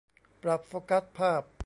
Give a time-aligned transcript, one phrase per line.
[0.43, 1.41] ปรับโฟกัสภาพ